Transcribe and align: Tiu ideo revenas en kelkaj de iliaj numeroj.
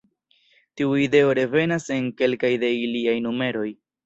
Tiu 0.79 0.95
ideo 1.01 1.35
revenas 1.41 1.85
en 1.97 2.09
kelkaj 2.23 2.53
de 2.65 2.73
iliaj 2.87 3.15
numeroj. 3.29 3.69